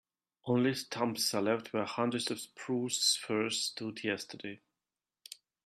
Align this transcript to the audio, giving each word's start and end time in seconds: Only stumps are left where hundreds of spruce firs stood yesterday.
Only 0.45 0.73
stumps 0.73 1.31
are 1.35 1.43
left 1.43 1.73
where 1.73 1.85
hundreds 1.85 2.31
of 2.31 2.39
spruce 2.39 3.15
firs 3.17 3.61
stood 3.61 4.03
yesterday. 4.03 4.59